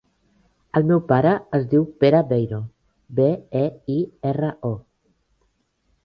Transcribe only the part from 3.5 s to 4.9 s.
e, i, erra, o.